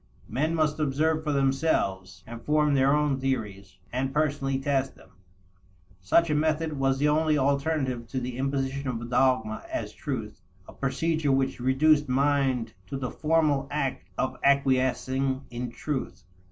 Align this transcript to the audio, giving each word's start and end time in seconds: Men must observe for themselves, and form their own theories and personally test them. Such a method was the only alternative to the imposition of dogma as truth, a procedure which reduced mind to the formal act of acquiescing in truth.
Men 0.27 0.55
must 0.55 0.79
observe 0.79 1.23
for 1.23 1.31
themselves, 1.31 2.23
and 2.25 2.41
form 2.41 2.73
their 2.73 2.91
own 2.91 3.19
theories 3.19 3.77
and 3.93 4.11
personally 4.11 4.57
test 4.57 4.95
them. 4.95 5.11
Such 5.99 6.31
a 6.31 6.33
method 6.33 6.73
was 6.73 6.97
the 6.97 7.07
only 7.07 7.37
alternative 7.37 8.07
to 8.07 8.19
the 8.19 8.39
imposition 8.39 8.87
of 8.87 9.09
dogma 9.11 9.63
as 9.71 9.93
truth, 9.93 10.41
a 10.67 10.73
procedure 10.73 11.31
which 11.31 11.59
reduced 11.59 12.09
mind 12.09 12.73
to 12.87 12.97
the 12.97 13.11
formal 13.11 13.67
act 13.69 14.03
of 14.17 14.37
acquiescing 14.43 15.43
in 15.51 15.69
truth. 15.69 16.23